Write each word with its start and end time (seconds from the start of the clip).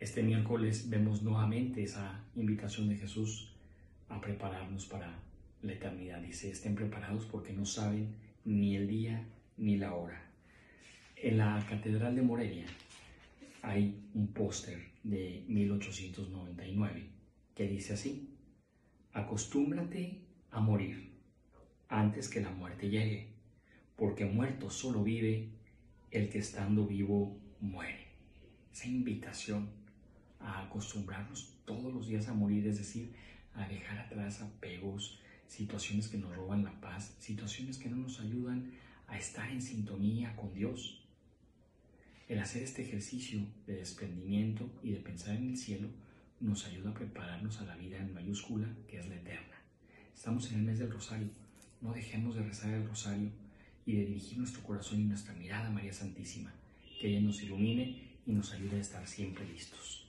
Este 0.00 0.22
miércoles 0.22 0.88
vemos 0.88 1.20
nuevamente 1.22 1.82
esa 1.82 2.24
invitación 2.34 2.88
de 2.88 2.96
Jesús 2.96 3.52
a 4.08 4.18
prepararnos 4.18 4.86
para 4.86 5.14
la 5.60 5.72
eternidad. 5.74 6.22
Dice, 6.22 6.50
estén 6.50 6.74
preparados 6.74 7.26
porque 7.26 7.52
no 7.52 7.66
saben 7.66 8.16
ni 8.46 8.76
el 8.76 8.88
día 8.88 9.28
ni 9.58 9.76
la 9.76 9.92
hora. 9.92 10.32
En 11.16 11.36
la 11.36 11.62
Catedral 11.68 12.16
de 12.16 12.22
Morelia 12.22 12.64
hay 13.60 14.08
un 14.14 14.28
póster 14.28 14.78
de 15.02 15.44
1899 15.46 17.06
que 17.54 17.68
dice 17.68 17.92
así, 17.92 18.38
acostúmbrate 19.12 20.22
a 20.50 20.60
morir 20.60 21.12
antes 21.90 22.30
que 22.30 22.40
la 22.40 22.50
muerte 22.50 22.88
llegue, 22.88 23.34
porque 23.96 24.24
muerto 24.24 24.70
solo 24.70 25.04
vive 25.04 25.50
el 26.10 26.30
que 26.30 26.38
estando 26.38 26.86
vivo 26.86 27.38
muere. 27.60 28.06
Esa 28.72 28.88
invitación 28.88 29.79
acostumbrarnos 30.58 31.54
todos 31.64 31.94
los 31.94 32.08
días 32.08 32.28
a 32.28 32.34
morir, 32.34 32.66
es 32.66 32.78
decir, 32.78 33.12
a 33.54 33.68
dejar 33.68 33.98
atrás 33.98 34.40
apegos, 34.40 35.20
situaciones 35.46 36.08
que 36.08 36.18
nos 36.18 36.34
roban 36.34 36.64
la 36.64 36.80
paz, 36.80 37.14
situaciones 37.18 37.78
que 37.78 37.88
no 37.88 37.96
nos 37.96 38.20
ayudan 38.20 38.72
a 39.06 39.18
estar 39.18 39.50
en 39.50 39.62
sintonía 39.62 40.34
con 40.36 40.52
Dios. 40.52 41.04
El 42.28 42.38
hacer 42.38 42.62
este 42.62 42.82
ejercicio 42.82 43.40
de 43.66 43.76
desprendimiento 43.76 44.70
y 44.82 44.92
de 44.92 45.00
pensar 45.00 45.34
en 45.36 45.50
el 45.50 45.56
cielo 45.56 45.88
nos 46.40 46.64
ayuda 46.66 46.90
a 46.90 46.94
prepararnos 46.94 47.60
a 47.60 47.64
la 47.64 47.76
vida 47.76 47.98
en 47.98 48.14
mayúscula, 48.14 48.68
que 48.88 48.98
es 48.98 49.08
la 49.08 49.16
eterna. 49.16 49.56
Estamos 50.14 50.50
en 50.50 50.60
el 50.60 50.66
mes 50.66 50.78
del 50.78 50.90
Rosario. 50.90 51.28
No 51.80 51.92
dejemos 51.92 52.34
de 52.34 52.42
rezar 52.42 52.72
el 52.72 52.86
Rosario 52.86 53.30
y 53.84 53.96
de 53.96 54.06
dirigir 54.06 54.38
nuestro 54.38 54.62
corazón 54.62 55.00
y 55.00 55.04
nuestra 55.04 55.34
mirada 55.34 55.68
a 55.68 55.70
María 55.70 55.92
Santísima. 55.92 56.52
Que 57.00 57.08
ella 57.08 57.20
nos 57.20 57.42
ilumine 57.42 58.10
y 58.26 58.32
nos 58.32 58.52
ayude 58.52 58.76
a 58.76 58.80
estar 58.80 59.06
siempre 59.06 59.46
listos. 59.48 59.99